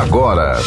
agora. 0.00 0.58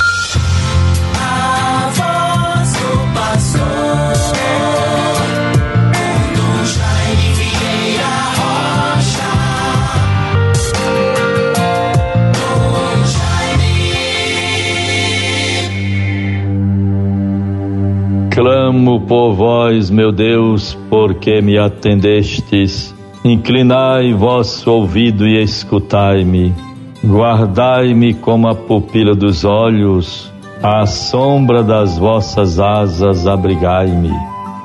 Clamo 18.31 19.01
por 19.01 19.33
vós, 19.33 19.89
meu 19.89 20.11
Deus, 20.11 20.77
porque 20.89 21.41
me 21.41 21.57
atendestes. 21.57 22.95
Inclinai 23.25 24.13
vosso 24.13 24.71
ouvido 24.71 25.27
e 25.27 25.41
escutai-me. 25.41 26.66
Guardai-me 27.07 28.13
como 28.15 28.49
a 28.49 28.53
pupila 28.53 29.15
dos 29.15 29.45
olhos, 29.45 30.29
à 30.61 30.85
sombra 30.85 31.63
das 31.63 31.97
vossas 31.97 32.59
asas 32.59 33.25
abrigai-me. 33.25 34.11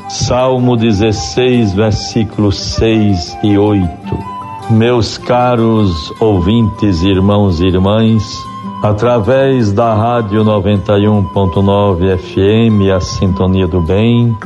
Salmo 0.09 0.77
16, 0.77 1.73
versículos 1.73 2.59
6 2.59 3.39
e 3.45 3.57
8. 3.57 3.89
Meus 4.71 5.17
caros 5.19 6.13
ouvintes, 6.21 7.05
irmãos 7.05 7.61
e 7.61 7.67
irmãs, 7.67 8.37
através 8.83 9.73
da 9.73 9.95
Rádio 9.95 10.45
91.9 10.45 12.19
FM, 12.19 12.91
a 12.91 12.99
Sintonia 13.01 13.69
do 13.69 13.81
Bem, 13.83 14.37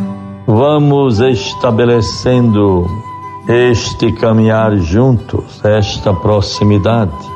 vamos 0.47 1.21
estabelecendo 1.21 2.87
este 3.49 4.13
caminhar 4.13 4.77
juntos, 4.77 5.65
esta 5.65 6.13
proximidade 6.13 7.36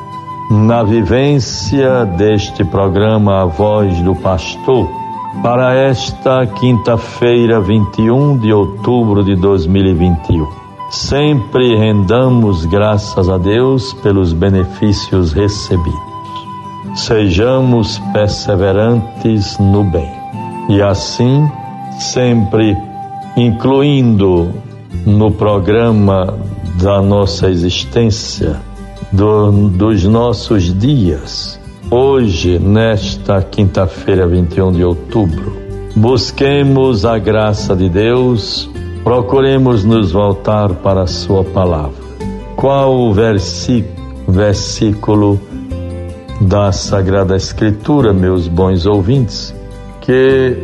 na 0.51 0.83
vivência 0.83 2.03
deste 2.03 2.65
programa 2.65 3.43
A 3.43 3.45
Voz 3.45 4.01
do 4.01 4.13
Pastor, 4.13 4.89
para 5.41 5.73
esta 5.73 6.45
quinta-feira, 6.45 7.61
21 7.61 8.37
de 8.37 8.51
outubro 8.51 9.23
de 9.23 9.33
2021. 9.37 10.45
Sempre 10.89 11.77
rendamos 11.77 12.65
graças 12.65 13.29
a 13.29 13.37
Deus 13.37 13.93
pelos 14.03 14.33
benefícios 14.33 15.31
recebidos. 15.31 16.01
Sejamos 16.95 17.97
perseverantes 18.11 19.57
no 19.57 19.85
bem 19.85 20.11
e 20.67 20.81
assim, 20.81 21.49
sempre 21.97 22.77
incluindo 23.37 24.51
no 25.05 25.31
programa 25.31 26.37
da 26.75 27.01
nossa 27.01 27.49
existência, 27.49 28.59
do, 29.11 29.69
dos 29.69 30.03
nossos 30.05 30.77
dias, 30.77 31.59
hoje, 31.89 32.57
nesta 32.57 33.41
quinta-feira, 33.41 34.25
21 34.25 34.71
de 34.71 34.83
outubro, 34.83 35.53
busquemos 35.95 37.05
a 37.05 37.17
graça 37.17 37.75
de 37.75 37.89
Deus, 37.89 38.69
procuremos 39.03 39.83
nos 39.83 40.11
voltar 40.11 40.69
para 40.75 41.03
a 41.03 41.07
Sua 41.07 41.43
palavra. 41.43 42.01
Qual 42.55 42.95
o 42.95 43.13
versículo 44.27 45.39
da 46.39 46.71
Sagrada 46.71 47.35
Escritura, 47.35 48.13
meus 48.13 48.47
bons 48.47 48.85
ouvintes, 48.85 49.53
que 49.99 50.55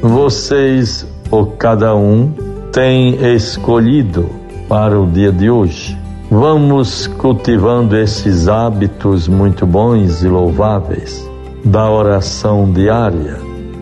vocês 0.00 1.06
ou 1.30 1.46
cada 1.46 1.94
um 1.94 2.32
tem 2.72 3.34
escolhido 3.34 4.28
para 4.68 5.00
o 5.00 5.06
dia 5.06 5.32
de 5.32 5.50
hoje? 5.50 6.03
Vamos 6.36 7.06
cultivando 7.06 7.96
esses 7.96 8.48
hábitos 8.48 9.28
muito 9.28 9.64
bons 9.64 10.24
e 10.24 10.28
louváveis 10.28 11.24
da 11.64 11.88
oração 11.88 12.72
diária, 12.72 13.38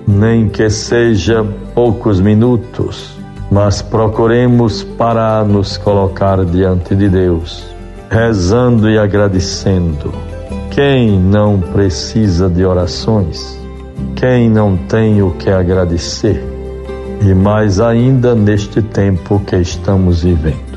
nem 0.06 0.50
que 0.50 0.68
seja 0.68 1.42
poucos 1.74 2.20
minutos, 2.20 3.16
mas 3.50 3.80
procuremos 3.80 4.82
parar 4.82 5.46
nos 5.46 5.78
colocar 5.78 6.44
diante 6.44 6.94
de 6.94 7.08
Deus, 7.08 7.64
rezando 8.10 8.90
e 8.90 8.98
agradecendo. 8.98 10.12
Quem 10.70 11.18
não 11.18 11.58
precisa 11.58 12.50
de 12.50 12.66
orações? 12.66 13.58
Quem 14.14 14.50
não 14.50 14.76
tem 14.76 15.22
o 15.22 15.30
que 15.30 15.48
agradecer? 15.48 16.44
E 17.22 17.32
mais 17.32 17.80
ainda 17.80 18.34
neste 18.34 18.82
tempo 18.82 19.40
que 19.40 19.56
estamos 19.56 20.22
vivendo. 20.22 20.71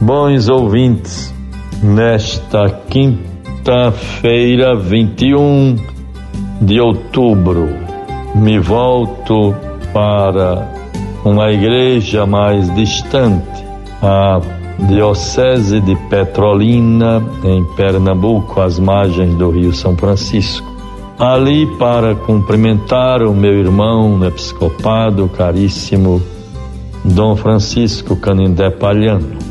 Bons 0.00 0.48
ouvintes, 0.50 1.34
nesta 1.82 2.68
quinta-feira, 2.90 4.76
21 4.76 5.76
de 6.60 6.78
outubro, 6.78 7.66
me 8.34 8.58
volto 8.58 9.54
para 9.94 10.70
uma 11.24 11.50
igreja 11.50 12.26
mais 12.26 12.72
distante, 12.74 13.64
a 14.02 14.38
Diocese 14.86 15.80
de 15.80 15.96
Petrolina, 16.10 17.24
em 17.42 17.64
Pernambuco, 17.74 18.60
às 18.60 18.78
margens 18.78 19.34
do 19.36 19.48
Rio 19.48 19.72
São 19.72 19.96
Francisco. 19.96 20.76
Ali 21.18 21.66
para 21.78 22.14
cumprimentar 22.14 23.22
o 23.22 23.32
meu 23.32 23.54
irmão 23.54 24.22
episcopado 24.26 25.26
caríssimo 25.30 26.20
Dom 27.02 27.34
Francisco 27.34 28.14
Canindé 28.16 28.68
Palhano 28.68 29.45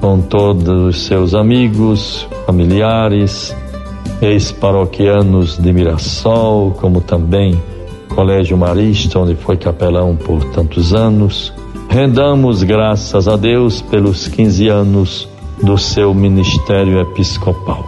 com 0.00 0.20
todos 0.20 0.68
os 0.68 1.06
seus 1.06 1.34
amigos, 1.34 2.28
familiares, 2.46 3.54
ex-paroquianos 4.20 5.58
de 5.58 5.72
Mirassol, 5.72 6.72
como 6.72 7.00
também 7.00 7.60
Colégio 8.14 8.56
Marista, 8.56 9.18
onde 9.18 9.34
foi 9.34 9.56
capelão 9.56 10.16
por 10.16 10.42
tantos 10.44 10.94
anos. 10.94 11.52
Rendamos 11.88 12.62
graças 12.62 13.28
a 13.28 13.36
Deus 13.36 13.80
pelos 13.80 14.28
15 14.28 14.68
anos 14.68 15.28
do 15.62 15.78
seu 15.78 16.14
ministério 16.14 17.00
episcopal. 17.00 17.84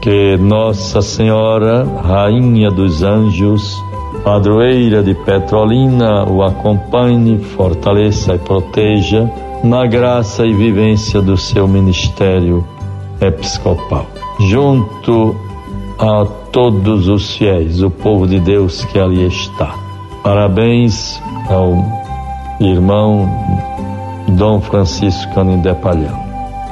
Que 0.00 0.36
Nossa 0.36 1.02
Senhora, 1.02 1.84
Rainha 2.02 2.70
dos 2.70 3.02
Anjos, 3.02 3.76
padroeira 4.24 5.02
de 5.02 5.14
Petrolina, 5.14 6.24
o 6.24 6.42
acompanhe, 6.42 7.38
fortaleça 7.38 8.34
e 8.34 8.38
proteja 8.38 9.30
na 9.62 9.86
graça 9.86 10.46
e 10.46 10.54
vivência 10.54 11.20
do 11.20 11.36
seu 11.36 11.68
ministério 11.68 12.66
episcopal. 13.20 14.06
Junto 14.48 15.36
a 15.98 16.24
todos 16.50 17.08
os 17.08 17.36
fiéis, 17.36 17.82
o 17.82 17.90
povo 17.90 18.26
de 18.26 18.40
Deus 18.40 18.84
que 18.86 18.98
ali 18.98 19.26
está. 19.26 19.74
Parabéns 20.22 21.20
ao 21.48 21.74
irmão 22.60 23.28
Dom 24.28 24.60
Francisco 24.60 25.34
Canindé 25.34 25.74
Palhão. 25.74 26.18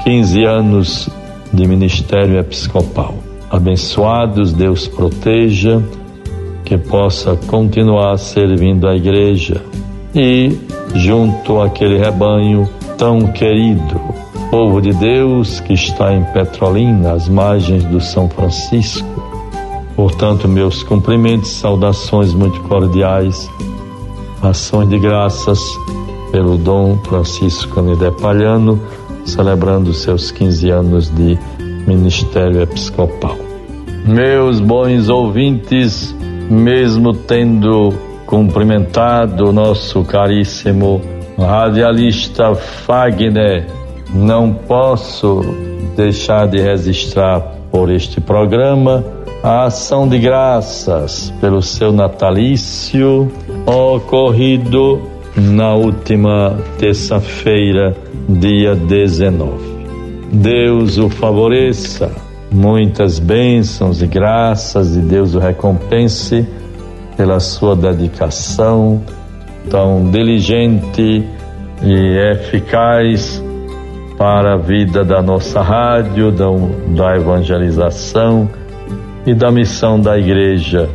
15 0.05 0.45
anos 0.45 1.11
de 1.53 1.67
ministério 1.67 2.39
episcopal. 2.39 3.15
Abençoados, 3.51 4.53
Deus 4.53 4.87
proteja, 4.87 5.83
que 6.65 6.77
possa 6.77 7.37
continuar 7.47 8.17
servindo 8.19 8.87
a 8.87 8.95
igreja 8.95 9.63
e, 10.15 10.59
junto 10.95 11.61
àquele 11.61 11.99
rebanho, 11.99 12.69
tão 12.99 13.29
querido, 13.33 14.01
povo 14.51 14.83
de 14.83 14.93
Deus 14.93 15.61
que 15.61 15.73
está 15.73 16.13
em 16.13 16.25
Petrolina, 16.25 17.13
às 17.13 17.29
margens 17.29 17.85
do 17.85 18.01
São 18.01 18.29
Francisco. 18.29 19.07
Portanto, 19.95 20.49
meus 20.49 20.83
cumprimentos, 20.83 21.49
saudações 21.49 22.35
muito 22.35 22.61
cordiais, 22.63 23.49
ações 24.43 24.89
de 24.89 24.99
graças 24.99 25.61
pelo 26.33 26.59
Dom 26.59 26.99
Francisco 27.05 27.77
Canidé 27.77 28.11
Palhano, 28.11 28.83
celebrando 29.25 29.95
seus 29.95 30.33
15 30.33 30.69
anos 30.71 31.09
de 31.15 31.39
ministério 31.87 32.61
episcopal. 32.63 33.37
Meus 34.05 34.59
bons 34.59 35.09
ouvintes, 35.09 36.15
mesmo 36.51 37.15
tendo 37.15 37.95
cumprimentado 38.27 39.51
o 39.51 39.53
nosso 39.53 40.03
caríssimo 40.03 41.01
radialista 41.45 42.55
Fagner, 42.55 43.67
não 44.13 44.53
posso 44.53 45.41
deixar 45.97 46.49
de 46.49 46.61
registrar 46.61 47.41
por 47.71 47.91
este 47.91 48.21
programa 48.21 49.05
a 49.43 49.67
ação 49.67 50.09
de 50.09 50.19
graças 50.19 51.33
pelo 51.41 51.63
seu 51.63 51.93
natalício 51.93 53.31
ocorrido 53.67 55.01
na 55.37 55.75
última 55.75 56.57
terça-feira, 56.79 57.97
dia 58.29 58.75
19. 58.75 59.79
Deus 60.33 60.99
o 60.99 61.09
favoreça, 61.09 62.11
muitas 62.51 63.19
bênçãos 63.19 64.03
e 64.03 64.07
graças 64.07 64.97
e 64.97 65.01
Deus 65.01 65.35
o 65.35 65.39
recompense 65.39 66.47
pela 67.17 67.39
sua 67.39 67.77
dedicação 67.77 69.01
tão 69.71 70.11
diligente 70.11 71.25
e 71.83 72.33
eficaz 72.33 73.43
para 74.17 74.55
a 74.55 74.57
vida 74.57 75.05
da 75.05 75.23
nossa 75.23 75.63
rádio, 75.63 76.33
da, 76.33 76.47
da 76.89 77.17
evangelização 77.17 78.49
e 79.25 79.33
da 79.33 79.51
missão 79.51 80.01
da 80.01 80.19
igreja. 80.19 80.89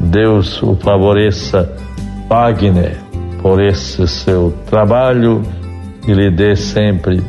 Deus 0.00 0.62
o 0.62 0.74
favoreça, 0.76 1.72
Wagner, 2.28 2.96
por 3.40 3.62
esse 3.62 4.06
seu 4.08 4.52
trabalho 4.68 5.42
e 6.06 6.12
lhe 6.12 6.30
dê 6.30 6.56
sempre 6.56 7.22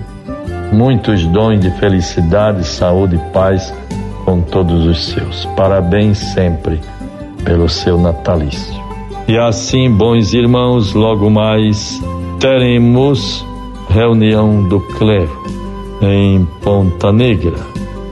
muitos 0.72 1.26
dons 1.28 1.60
de 1.60 1.72
felicidade, 1.72 2.66
saúde 2.66 3.16
e 3.16 3.32
paz 3.32 3.74
com 4.26 4.42
todos 4.42 4.86
os 4.86 5.06
seus. 5.06 5.46
Parabéns 5.56 6.18
sempre 6.18 6.80
pelo 7.44 7.70
seu 7.70 7.98
natalício. 7.98 8.77
E 9.28 9.38
assim, 9.38 9.92
bons 9.92 10.34
irmãos, 10.34 10.94
logo 10.94 11.30
mais 11.30 12.02
teremos 12.40 13.46
reunião 13.90 14.64
do 14.64 14.80
clero 14.80 15.44
em 16.02 16.48
Ponta 16.62 17.12
Negra. 17.12 17.58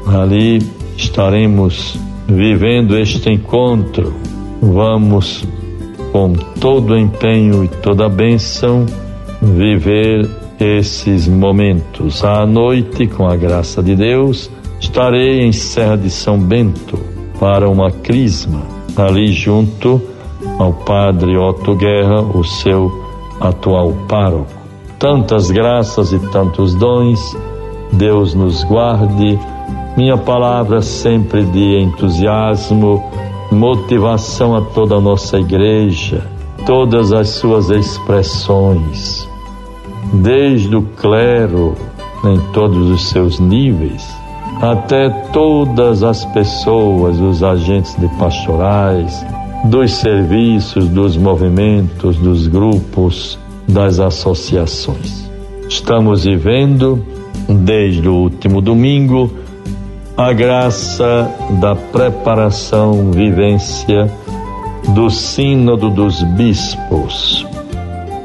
Ali 0.07 0.61
estaremos 0.97 1.97
vivendo 2.27 2.97
este 2.97 3.29
encontro. 3.29 4.13
Vamos, 4.61 5.45
com 6.11 6.33
todo 6.59 6.97
empenho 6.97 7.63
e 7.63 7.69
toda 7.69 8.09
bênção, 8.09 8.85
viver 9.41 10.29
esses 10.59 11.29
momentos. 11.29 12.25
À 12.25 12.45
noite, 12.45 13.07
com 13.07 13.25
a 13.25 13.37
graça 13.37 13.81
de 13.81 13.95
Deus, 13.95 14.51
estarei 14.81 15.39
em 15.39 15.53
Serra 15.53 15.95
de 15.95 16.09
São 16.09 16.37
Bento 16.37 16.99
para 17.39 17.69
uma 17.69 17.89
crisma, 17.89 18.63
ali 18.97 19.31
junto 19.31 20.13
ao 20.57 20.73
padre 20.73 21.37
Otto 21.37 21.75
Guerra, 21.75 22.21
o 22.21 22.43
seu 22.43 22.91
atual 23.39 23.93
pároco. 24.07 24.51
Tantas 24.99 25.51
graças 25.51 26.13
e 26.13 26.19
tantos 26.31 26.73
dons, 26.75 27.37
Deus 27.91 28.33
nos 28.33 28.63
guarde. 28.63 29.39
Minha 29.97 30.17
palavra 30.17 30.81
sempre 30.81 31.43
de 31.43 31.79
entusiasmo, 31.79 33.03
motivação 33.51 34.55
a 34.55 34.61
toda 34.61 34.95
a 34.95 35.01
nossa 35.01 35.37
igreja, 35.37 36.25
todas 36.65 37.11
as 37.13 37.29
suas 37.29 37.69
expressões 37.69 39.27
desde 40.13 40.75
o 40.75 40.81
clero 40.81 41.75
em 42.23 42.39
todos 42.51 42.89
os 42.89 43.09
seus 43.09 43.39
níveis, 43.39 44.07
até 44.61 45.09
todas 45.31 46.03
as 46.03 46.25
pessoas, 46.25 47.19
os 47.19 47.43
agentes 47.43 47.95
de 47.95 48.07
pastorais, 48.17 49.25
dos 49.69 49.93
serviços, 49.93 50.87
dos 50.87 51.17
movimentos, 51.17 52.17
dos 52.17 52.47
grupos, 52.47 53.39
das 53.67 53.99
associações. 53.99 55.29
Estamos 55.67 56.23
vivendo, 56.23 57.03
desde 57.49 58.07
o 58.07 58.13
último 58.13 58.61
domingo, 58.61 59.31
a 60.15 60.31
graça 60.31 61.29
da 61.59 61.75
preparação, 61.75 63.11
vivência 63.11 64.11
do 64.89 65.09
Sínodo 65.09 65.89
dos 65.89 66.21
Bispos, 66.23 67.45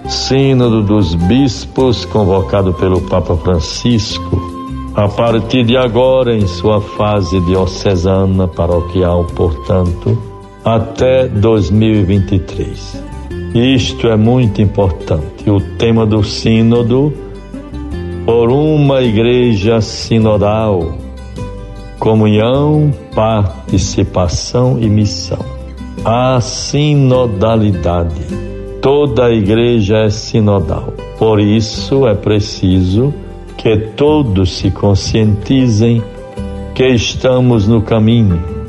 Sínodo 0.08 0.82
dos 0.82 1.14
Bispos, 1.14 2.04
convocado 2.04 2.74
pelo 2.74 3.00
Papa 3.02 3.36
Francisco, 3.36 4.50
a 4.94 5.08
partir 5.08 5.64
de 5.64 5.76
agora, 5.76 6.36
em 6.36 6.46
sua 6.46 6.80
fase 6.80 7.40
diocesana 7.40 8.46
paroquial, 8.46 9.24
portanto, 9.34 10.29
até 10.64 11.28
2023. 11.28 13.02
Isto 13.54 14.08
é 14.08 14.16
muito 14.16 14.62
importante. 14.62 15.50
O 15.50 15.60
tema 15.60 16.06
do 16.06 16.22
Sínodo, 16.22 17.12
por 18.24 18.50
uma 18.50 19.02
igreja 19.02 19.80
sinodal, 19.80 20.94
comunhão, 21.98 22.92
participação 23.14 24.78
e 24.80 24.88
missão. 24.88 25.44
A 26.04 26.40
sinodalidade 26.40 28.50
Toda 28.80 29.26
a 29.26 29.30
igreja 29.30 29.98
é 29.98 30.10
sinodal. 30.10 30.94
Por 31.18 31.38
isso 31.38 32.06
é 32.06 32.14
preciso 32.14 33.12
que 33.58 33.76
todos 33.76 34.56
se 34.56 34.70
conscientizem 34.70 36.02
que 36.74 36.86
estamos 36.86 37.68
no 37.68 37.82
caminho. 37.82 38.59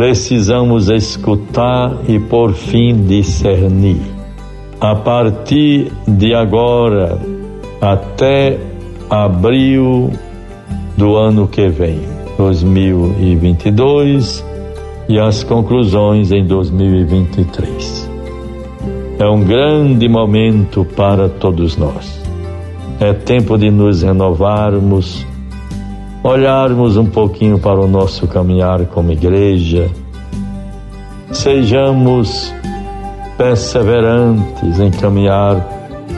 Precisamos 0.00 0.88
escutar 0.88 1.92
e, 2.08 2.18
por 2.18 2.54
fim, 2.54 3.04
discernir. 3.04 4.00
A 4.80 4.94
partir 4.94 5.92
de 6.08 6.34
agora 6.34 7.18
até 7.82 8.58
abril 9.10 10.10
do 10.96 11.16
ano 11.16 11.46
que 11.46 11.68
vem, 11.68 12.00
2022, 12.38 14.42
e 15.06 15.20
as 15.20 15.44
conclusões 15.44 16.32
em 16.32 16.46
2023. 16.46 18.10
É 19.18 19.28
um 19.28 19.44
grande 19.44 20.08
momento 20.08 20.82
para 20.96 21.28
todos 21.28 21.76
nós. 21.76 22.18
É 22.98 23.12
tempo 23.12 23.58
de 23.58 23.70
nos 23.70 24.02
renovarmos, 24.02 25.26
olharmos 26.22 26.96
um 26.96 27.06
pouquinho 27.06 27.58
para 27.58 27.80
o 27.80 27.86
nosso 27.86 28.28
caminhar 28.28 28.84
como 28.86 29.12
igreja. 29.12 29.90
Sejamos 31.32 32.52
perseverantes 33.38 34.78
em 34.78 34.90
caminhar 34.90 35.66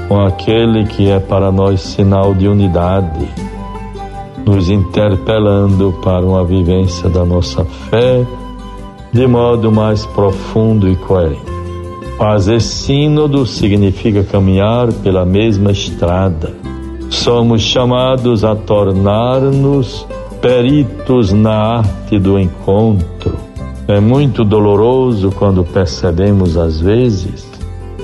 com 0.08 0.20
aquele 0.20 0.84
que 0.86 1.08
é 1.08 1.20
para 1.20 1.52
nós 1.52 1.80
sinal 1.80 2.34
de 2.34 2.48
unidade, 2.48 3.28
nos 4.44 4.68
interpelando 4.68 5.94
para 6.02 6.24
uma 6.24 6.44
vivência 6.44 7.08
da 7.08 7.24
nossa 7.24 7.64
fé 7.64 8.26
de 9.12 9.26
modo 9.26 9.70
mais 9.70 10.06
profundo 10.06 10.88
e 10.88 10.96
coerente. 10.96 11.52
Fazer 12.16 12.60
sínodo 12.60 13.46
significa 13.46 14.24
caminhar 14.24 14.92
pela 14.92 15.24
mesma 15.24 15.70
estrada. 15.70 16.61
Somos 17.12 17.60
chamados 17.60 18.42
a 18.42 18.56
tornar-nos 18.56 20.08
peritos 20.40 21.30
na 21.30 21.76
arte 21.76 22.18
do 22.18 22.38
encontro. 22.38 23.36
É 23.86 24.00
muito 24.00 24.42
doloroso 24.42 25.30
quando 25.30 25.62
percebemos, 25.62 26.56
às 26.56 26.80
vezes, 26.80 27.46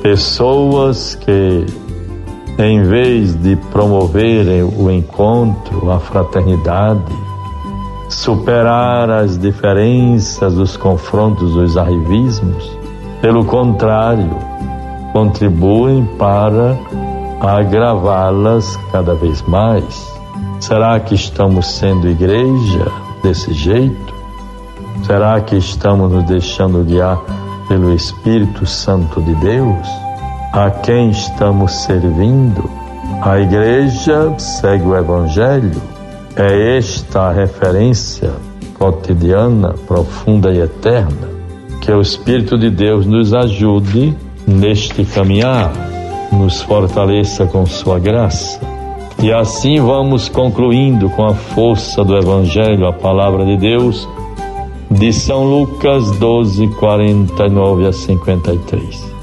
pessoas 0.03 1.15
que, 1.17 1.65
em 2.59 2.83
vez 2.83 3.35
de 3.35 3.57
promoverem 3.73 4.63
o 4.63 4.91
encontro, 4.91 5.91
a 5.91 5.99
fraternidade, 5.99 7.13
superar 8.11 9.11
as 9.11 9.39
diferenças, 9.39 10.55
os 10.57 10.77
confrontos, 10.77 11.57
os 11.57 11.77
arrivismos, 11.79 12.71
pelo 13.23 13.45
contrário, 13.47 14.31
contribuem 15.13 16.05
para 16.19 16.77
agravá-las 17.41 18.77
cada 18.91 19.15
vez 19.15 19.43
mais. 19.43 20.07
Será 20.61 20.99
que 21.01 21.15
estamos 21.15 21.67
sendo 21.67 22.09
igreja 22.09 22.87
desse 23.23 23.53
jeito? 23.53 24.15
Será 25.05 25.41
que 25.41 25.57
estamos 25.57 26.11
nos 26.11 26.25
deixando 26.25 26.85
guiar 26.85 27.19
pelo 27.69 27.95
Espírito 27.95 28.67
Santo 28.67 29.21
de 29.23 29.35
Deus? 29.37 29.87
A 30.53 30.71
quem 30.71 31.11
estamos 31.11 31.73
servindo? 31.73 32.69
A 33.23 33.39
igreja 33.39 34.35
segue 34.39 34.85
o 34.85 34.97
Evangelho. 34.97 35.81
É 36.37 36.77
esta 36.77 37.29
a 37.29 37.33
referência 37.33 38.33
cotidiana, 38.79 39.75
profunda 39.87 40.53
e 40.53 40.61
eterna 40.61 41.39
que 41.89 41.93
o 41.93 42.03
Espírito 42.03 42.59
de 42.59 42.69
Deus 42.69 43.07
nos 43.07 43.33
ajude 43.33 44.15
neste 44.47 45.07
caminhar, 45.07 45.73
nos 46.33 46.63
fortaleça 46.63 47.47
com 47.47 47.67
Sua 47.67 47.99
graça. 47.99 48.61
E 49.23 49.33
assim 49.33 49.81
vamos 49.81 50.29
concluindo 50.29 51.11
com 51.11 51.25
a 51.25 51.35
força 51.35 52.05
do 52.05 52.17
Evangelho, 52.17 52.87
a 52.87 52.93
palavra 52.93 53.45
de 53.45 53.57
Deus, 53.57 54.09
de 54.91 55.13
São 55.13 55.45
Lucas 55.45 56.11
12, 56.19 56.69
49 56.69 57.87
a 57.87 57.93
53. 57.93 59.15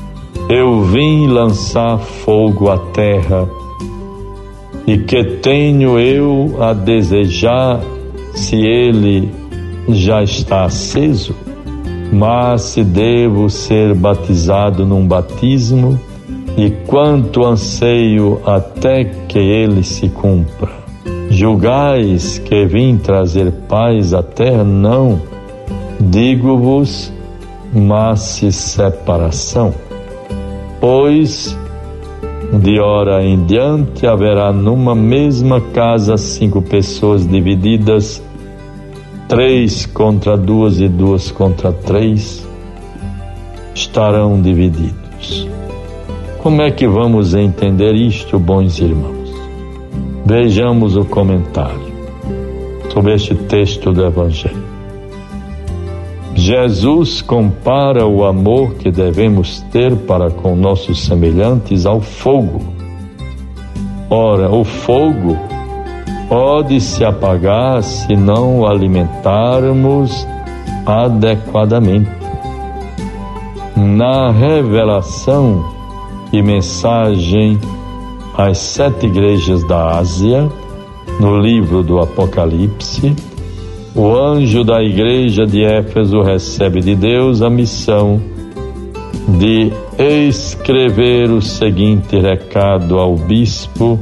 Eu 0.50 0.84
vim 0.84 1.28
lançar 1.28 1.98
fogo 1.98 2.70
à 2.70 2.78
terra, 2.78 3.50
e 4.86 4.98
que 4.98 5.24
tenho 5.42 5.98
eu 5.98 6.58
a 6.62 6.74
desejar 6.74 7.80
se 8.34 8.56
ele 8.56 9.32
já 9.90 10.22
está 10.22 10.66
aceso? 10.66 11.34
mas 12.12 12.62
se 12.62 12.84
devo 12.84 13.50
ser 13.50 13.94
batizado 13.94 14.86
num 14.86 15.06
batismo, 15.06 16.00
e 16.58 16.72
quanto 16.88 17.44
anseio 17.44 18.42
até 18.46 19.04
que 19.04 19.40
ele 19.40 19.84
se 19.84 20.10
cumpra. 20.10 20.72
Julgais 21.30 22.38
que 22.40 22.66
vim 22.66 22.98
trazer 22.98 23.52
paz 23.68 24.14
à 24.14 24.24
terra? 24.24 24.64
Não, 24.64 25.22
digo-vos, 26.00 27.12
mas 27.74 28.22
se 28.22 28.52
separação. 28.52 29.74
Pois 30.80 31.58
de 32.62 32.80
hora 32.80 33.24
em 33.24 33.44
diante 33.46 34.06
haverá 34.06 34.54
numa 34.54 34.96
mesma 34.96 35.60
casa 35.60 36.16
cinco 36.16 36.62
pessoas 36.62 37.28
divididas 37.28 38.24
três 39.28 39.86
contra 39.86 40.38
duas 40.38 40.80
e 40.80 40.88
duas 40.88 41.32
contra 41.32 41.74
três 41.74 42.48
estarão 43.74 44.42
divididos. 44.42 45.55
Como 46.46 46.62
é 46.62 46.70
que 46.70 46.88
vamos 46.88 47.34
entender 47.34 47.96
isto, 47.96 48.38
bons 48.38 48.78
irmãos? 48.78 49.34
Vejamos 50.24 50.96
o 50.96 51.04
comentário 51.04 51.92
sobre 52.94 53.16
este 53.16 53.34
texto 53.34 53.92
do 53.92 54.06
Evangelho. 54.06 54.64
Jesus 56.36 57.20
compara 57.24 58.06
o 58.06 58.24
amor 58.24 58.76
que 58.76 58.92
devemos 58.92 59.62
ter 59.72 59.96
para 59.96 60.30
com 60.30 60.56
nossos 60.56 61.04
semelhantes 61.04 61.88
ao 61.88 62.00
fogo. 62.00 62.62
Ora, 64.08 64.48
o 64.52 64.64
fogo 64.64 65.36
pode 66.30 66.80
se 66.80 67.04
apagar 67.04 67.82
se 67.82 68.16
não 68.16 68.60
o 68.60 68.68
alimentarmos 68.68 70.28
adequadamente. 70.86 72.12
Na 73.76 74.30
revelação 74.30 75.74
e 76.38 76.42
mensagem 76.42 77.58
às 78.38 78.58
sete 78.58 79.06
igrejas 79.06 79.66
da 79.68 79.98
Ásia, 79.98 80.50
no 81.20 81.40
livro 81.40 81.82
do 81.82 82.00
Apocalipse, 82.00 83.16
o 83.96 84.14
anjo 84.14 84.64
da 84.66 84.84
igreja 84.84 85.46
de 85.46 85.64
Éfeso 85.64 86.22
recebe 86.22 86.82
de 86.82 86.94
Deus 86.96 87.42
a 87.42 87.50
missão 87.50 88.20
de 89.40 89.72
escrever 89.98 91.32
o 91.32 91.42
seguinte 91.42 92.20
recado 92.20 93.00
ao 93.00 93.16
bispo, 93.16 93.98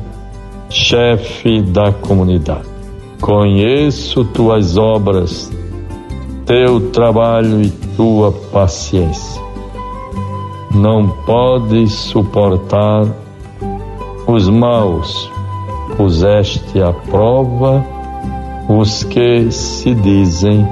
chefe 0.72 1.62
da 1.62 1.92
comunidade: 1.92 2.68
Conheço 3.22 4.26
tuas 4.26 4.76
obras, 4.76 5.52
teu 6.48 6.90
trabalho 6.90 7.62
e 7.62 7.70
tua 7.96 8.32
paciência 8.32 9.43
não 10.74 11.08
podes 11.26 11.94
suportar 11.94 13.06
os 14.26 14.50
maus, 14.50 15.30
puseste 15.96 16.82
à 16.82 16.92
prova 16.92 17.86
os 18.68 19.04
que 19.04 19.52
se 19.52 19.94
dizem 19.94 20.66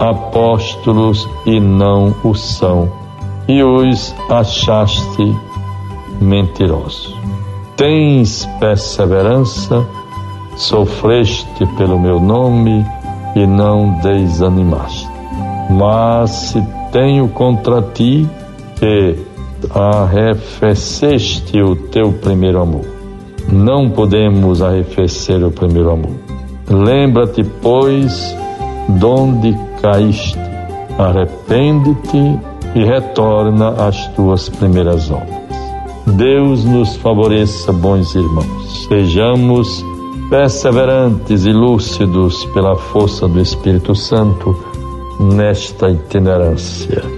apóstolos 0.00 1.28
e 1.44 1.60
não 1.60 2.14
o 2.24 2.34
são, 2.34 2.90
e 3.46 3.62
os 3.62 4.14
achaste 4.30 5.36
mentirosos. 6.20 7.14
Tens 7.76 8.46
perseverança, 8.58 9.86
sofreste 10.56 11.66
pelo 11.76 11.98
meu 11.98 12.18
nome 12.18 12.84
e 13.36 13.46
não 13.46 14.00
desanimaste. 14.00 15.08
Mas 15.70 16.30
se 16.30 16.62
tenho 16.90 17.28
contra 17.28 17.82
ti 17.82 18.28
que 18.78 19.27
arrefeceste 19.70 21.60
o 21.60 21.74
teu 21.74 22.12
primeiro 22.12 22.60
amor. 22.60 22.84
Não 23.50 23.90
podemos 23.90 24.62
arrefecer 24.62 25.44
o 25.44 25.50
primeiro 25.50 25.90
amor. 25.90 26.12
Lembra-te, 26.68 27.42
pois, 27.62 28.36
donde 28.88 29.56
caíste. 29.80 30.38
Arrepende-te 30.98 32.38
e 32.74 32.84
retorna 32.84 33.70
às 33.70 34.06
tuas 34.08 34.48
primeiras 34.48 35.10
obras. 35.10 35.38
Deus 36.16 36.64
nos 36.64 36.96
favoreça, 36.96 37.72
bons 37.72 38.14
irmãos. 38.14 38.86
Sejamos 38.88 39.84
perseverantes 40.28 41.46
e 41.46 41.52
lúcidos 41.52 42.44
pela 42.46 42.76
força 42.76 43.26
do 43.26 43.40
Espírito 43.40 43.94
Santo 43.94 44.56
nesta 45.20 45.88
itinerância 45.88 47.17